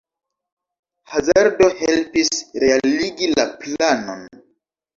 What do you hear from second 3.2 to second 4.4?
la planon.